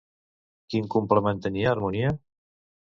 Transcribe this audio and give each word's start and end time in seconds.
Quin 0.75 0.89
complement 0.97 1.45
tenia 1.47 1.71
Harmonia? 1.77 2.19